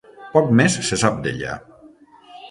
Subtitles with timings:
[0.35, 1.57] Poc més se sap d'ella.